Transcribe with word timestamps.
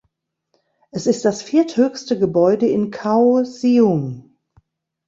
Es 0.89 1.05
ist 1.05 1.25
das 1.25 1.43
vierthöchste 1.43 2.17
Gebäude 2.17 2.65
in 2.67 2.89
Kaohsiung. 2.89 4.35